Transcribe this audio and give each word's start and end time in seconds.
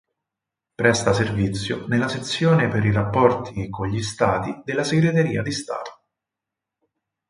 Presta 0.73 1.13
servizio 1.13 1.85
nella 1.85 2.07
Sezione 2.07 2.67
per 2.67 2.83
i 2.85 2.91
Rapporti 2.91 3.69
con 3.69 3.87
gli 3.87 4.01
Stati 4.01 4.63
della 4.65 4.83
Segreteria 4.83 5.43
di 5.43 5.51
Stato. 5.51 6.01